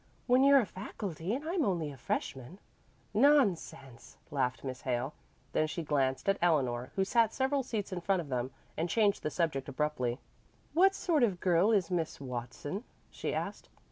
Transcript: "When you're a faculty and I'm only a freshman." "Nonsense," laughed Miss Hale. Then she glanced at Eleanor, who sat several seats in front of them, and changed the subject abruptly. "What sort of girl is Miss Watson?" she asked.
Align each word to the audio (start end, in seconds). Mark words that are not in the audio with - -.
"When 0.25 0.43
you're 0.43 0.59
a 0.59 0.65
faculty 0.65 1.31
and 1.35 1.47
I'm 1.47 1.63
only 1.63 1.91
a 1.91 1.95
freshman." 1.95 2.57
"Nonsense," 3.13 4.17
laughed 4.31 4.63
Miss 4.63 4.81
Hale. 4.81 5.13
Then 5.51 5.67
she 5.67 5.83
glanced 5.83 6.27
at 6.27 6.39
Eleanor, 6.41 6.91
who 6.95 7.05
sat 7.05 7.35
several 7.35 7.61
seats 7.61 7.93
in 7.93 8.01
front 8.01 8.19
of 8.21 8.29
them, 8.29 8.49
and 8.75 8.89
changed 8.89 9.21
the 9.21 9.29
subject 9.29 9.69
abruptly. 9.69 10.17
"What 10.73 10.95
sort 10.95 11.21
of 11.21 11.39
girl 11.39 11.71
is 11.71 11.91
Miss 11.91 12.19
Watson?" 12.19 12.83
she 13.11 13.31
asked. 13.31 13.69